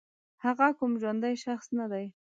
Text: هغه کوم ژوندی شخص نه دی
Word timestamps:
هغه 0.45 0.67
کوم 0.77 0.91
ژوندی 1.01 1.35
شخص 1.43 1.67
نه 1.79 1.85
دی 1.91 2.05